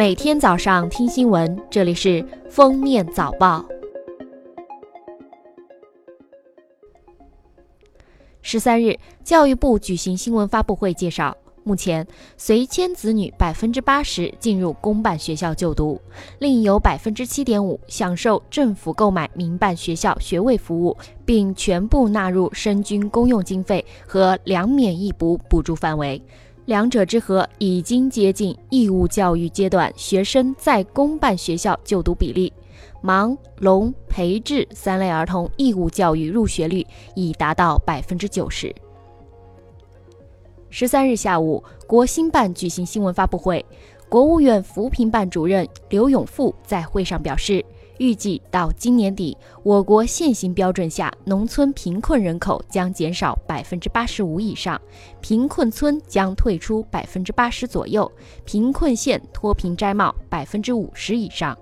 [0.00, 3.62] 每天早上听新闻，这里是封面早报。
[8.40, 12.06] 十三日，教育部举行新闻发布会，介绍，目前
[12.38, 16.00] 随迁子女百分之八十进入公办学校就读，
[16.38, 20.96] 另有百分之七点五享受政府购买民办学校学位服务，
[21.26, 26.22] 并全部纳入生均公用经费和两免一补补助范围。
[26.70, 32.52] 两者之和已经接近义务教育阶段学生在公办学校就读比例，
[33.02, 38.72] 盲、聋、培智三类儿童义务教育入学率已达到百分之九十。
[40.68, 43.66] 十三日下午，国新办举行新闻发布会，
[44.08, 47.64] 国务院扶贫办主任刘永富在会上表示。
[48.00, 54.80] 预计到今年底，我国现行标准下农村贫困人口将减少百分之八十五以上，
[55.20, 58.10] 贫困村将退出百分之八十左右，
[58.46, 61.56] 贫困县脱贫摘帽百分之五十以上。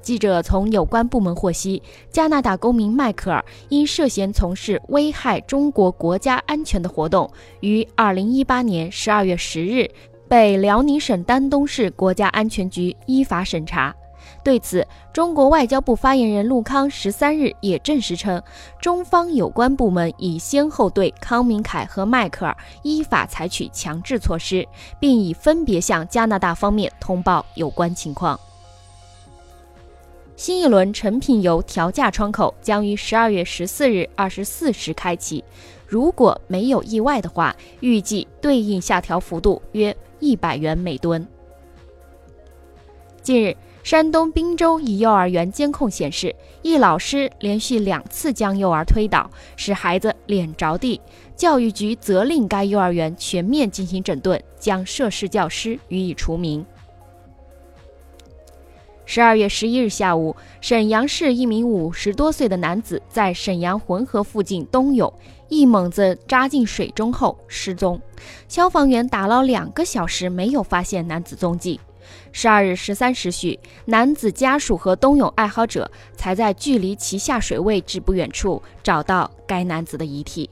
[0.00, 9.90] 记者从有关部门获悉，加拿大公民迈克尔因涉嫌从事危害中国国家安全的活动，于二零一八年十二月十日。
[10.28, 13.94] 被辽宁省丹东市国家安全局依法审查。
[14.42, 18.42] 对此，中国外交部发言人陆康十三日也证实称，
[18.80, 24.66] 中方有关部门已先后对康明凯和迈克尔依法采取强制措施，
[24.98, 28.38] 并已分别向加拿大方面通报有关情况。
[30.36, 35.42] 新一轮成品油调价窗口将于十二月十四日二十四时开启，
[35.86, 39.96] 如果没有意外的话，预计对应下调幅度约。
[40.20, 41.26] 一百元每吨。
[43.22, 51.00] 近日，山东滨州一幼儿园监控显示，一老师连续两次将幼儿推倒，使孩子脸着地。
[51.34, 56.64] 教育局责令该幼儿园全面进行整顿，将涉事教师予以除名。
[59.08, 65.10] 十二月十一日下午，沈阳市一名五十多岁的男子在沈阳浑河附近冬泳，
[65.48, 68.00] 一猛子扎进水中后失踪。
[68.48, 71.80] 消防员打捞两个小时，没有发现男子踪迹。
[72.32, 80.50] 十二日十三时许，男子家属和冬泳爱好者才在距离其下水位置不远处找到该男子的遗体。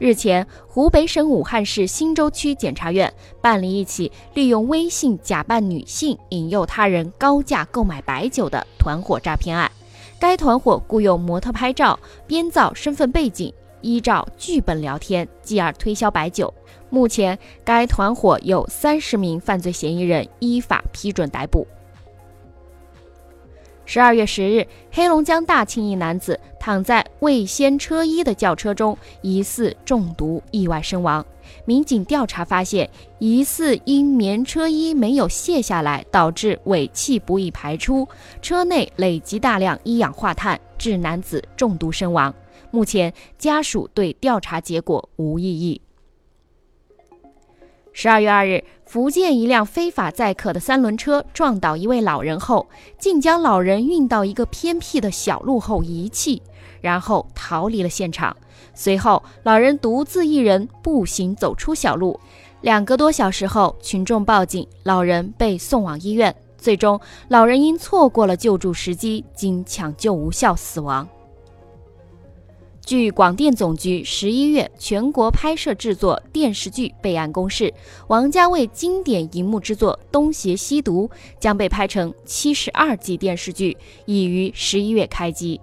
[0.00, 9.70] 日前，湖北省武汉市新洲区检察院办理一起利用微信假扮女性引诱他人高价购买白酒的团伙诈骗案。
[10.18, 16.52] 该团伙雇佣模特拍照、编造身份背景，依照剧本聊天，继而推销白酒。
[16.90, 21.66] 目前，该团伙有三十名犯罪嫌疑人依法批准逮捕。
[23.86, 31.22] 十二月十日，黑龙江大庆一男子躺在未掀车衣的轿车中，疑似中毒意外身亡。
[31.66, 32.88] 民警调查发现，
[33.18, 38.08] 疑似因棉车衣没有卸下来，导致尾气不易排出，
[38.40, 42.34] 车内累积大量一氧化碳，致男子中毒身亡。
[42.70, 45.78] 目前，家属对调查结果无异议。
[48.04, 56.42] 十二月二日，福建一辆非法载客的三轮车撞倒一位老人后，竟将老人运到一个偏僻的小路后遗弃，
[56.82, 58.36] 然后逃离了现场。
[58.74, 62.20] 随后，老人独自一人步行走出小路。
[62.60, 66.36] 两个多小时后，群众报警，老人被送往医院。
[66.58, 71.08] 最终，老人因错过了救助时机，经抢救无效死亡。
[72.86, 77.72] 据广电总局十一月全国拍摄制作电视剧备案公示，
[78.08, 81.08] 王家卫经典银幕之作《东邪西毒》
[81.40, 83.74] 将被拍成七十二集电视剧，
[84.04, 85.58] 已于十一月开机。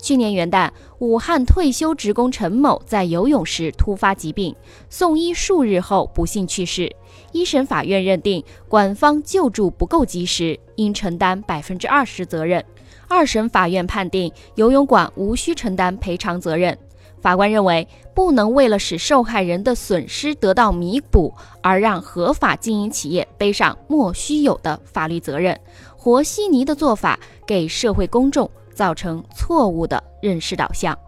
[0.00, 4.54] 去年元旦，武汉退休职工陈某在游泳时突发疾病，
[4.88, 6.94] 送医数日后不幸去世。
[7.32, 12.64] 一审法院认定，管方救助不够及时，应承担百分之二十责任。
[13.08, 16.76] 二审法院判定游泳馆无需承担赔偿责任。
[17.20, 25.58] 法官认为，不能为了使受害人的损失得到弥补，而让合法经营企业背上莫须有的法律责任。
[25.96, 28.50] 和稀泥的做法给社会公众
[28.80, 30.98] 造成错误的认识导向。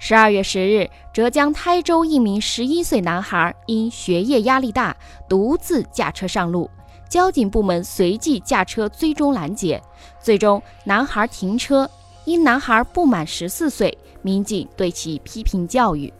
[0.00, 4.96] 十二月十日，浙江台州一名十一岁男孩因学业压力大，
[5.28, 6.68] 独自驾车上路。
[7.08, 9.80] 交警部门随即驾车追踪拦截，
[10.18, 11.88] 最终男孩停车。
[12.24, 16.12] 因男孩不满十四岁，民警对其批评教育。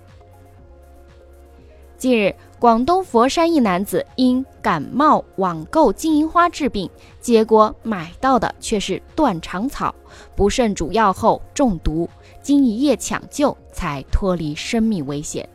[1.99, 6.89] 近日，广东佛山一男子因感冒网购金银花治病，
[7.21, 9.93] 结果买到的却是断肠草，
[10.37, 12.09] 不慎煮药后中毒，
[12.41, 15.49] 经一夜抢救才脱离生命危险。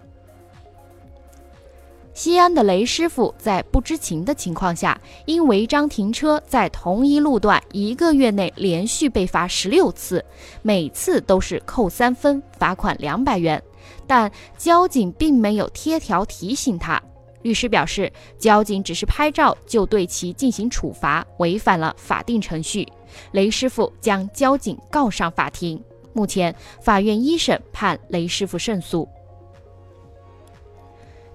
[2.14, 10.24] 西安的雷师傅在不知情的情况下，因违章停车，在同一路段一个月内连续被罚十六次，
[10.62, 13.64] 每次都是扣三分，罚款两百元。
[14.08, 17.02] 但交警并没有贴条提醒他。
[17.42, 22.88] 律师表示，交警只是拍照就对其进行处罚，违反了法定程序。
[23.32, 25.82] 雷师傅将交警告上法庭。
[26.14, 29.08] 目前，法院一审判雷师傅胜诉。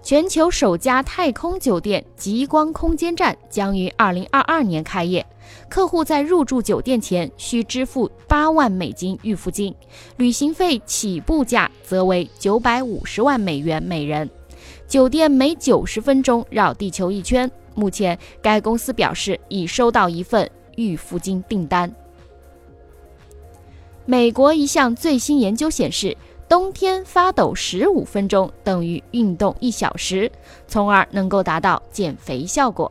[0.09, 5.27] 全球首家太空酒店极光空间站将于二零二二年开业，
[5.69, 9.75] 客户在入住酒店前需支付八万美金预付金，
[10.17, 14.31] 旅行费起步价则为九百五十万美元每人。
[14.87, 17.51] 酒店每九十分钟绕地球一圈。
[17.75, 21.95] 目前，该公司表示已收到一份预付金订单。
[24.07, 26.17] 美国一项最新研究显示。
[26.49, 30.31] 冬天发抖十五分钟等于运动一小时，
[30.67, 32.91] 从而能够达到减肥效果。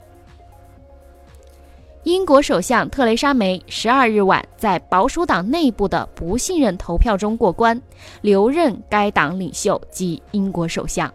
[2.04, 7.82] 英国首相特蕾莎梅十二日晚在保守党内部的不信任投票中过关，
[8.22, 11.12] 留任该党领袖及英国首相。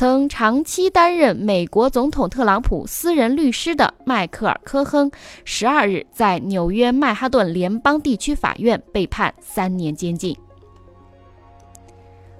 [0.00, 5.10] 曾长期担任美国总统特朗普私人律师的迈克尔·科亨，
[5.44, 10.34] 十二日在纽约曼哈顿联邦地区法院被判三年监禁。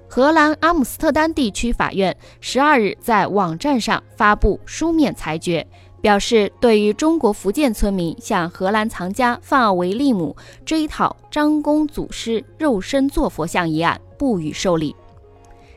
[0.09, 5.63] 荷兰阿姆斯特丹地区法院十二日在网站上发布书面裁决，
[6.01, 10.35] 表示对于中国福建村民向荷兰藏家范奥维利姆
[10.65, 14.95] 追讨张公祖师肉身做佛像一案不予受理。